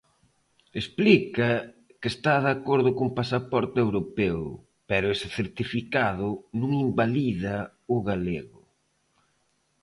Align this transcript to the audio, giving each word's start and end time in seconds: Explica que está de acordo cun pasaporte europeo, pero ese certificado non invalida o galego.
Explica 0.81 1.49
que 1.99 2.09
está 2.13 2.33
de 2.45 2.49
acordo 2.57 2.89
cun 2.97 3.09
pasaporte 3.19 3.77
europeo, 3.85 4.43
pero 4.89 5.05
ese 5.15 5.27
certificado 5.39 6.27
non 6.59 6.71
invalida 6.85 7.55
o 7.95 7.97
galego. 8.09 8.61